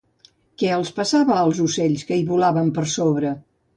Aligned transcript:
Que 0.61 0.69
els 0.77 0.91
passava 0.95 1.37
als 1.41 1.61
ocells 1.65 2.07
que 2.09 2.19
hi 2.23 2.27
volaven 2.31 2.73
per 2.79 2.87
sobre? 2.99 3.35